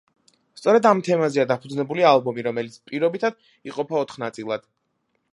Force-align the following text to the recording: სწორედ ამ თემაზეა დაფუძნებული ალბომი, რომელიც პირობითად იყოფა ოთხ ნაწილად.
სწორედ 0.59 0.85
ამ 0.91 1.01
თემაზეა 1.07 1.43
დაფუძნებული 1.51 2.05
ალბომი, 2.11 2.45
რომელიც 2.47 2.77
პირობითად 2.91 3.37
იყოფა 3.73 3.99
ოთხ 4.05 4.17
ნაწილად. 4.25 4.65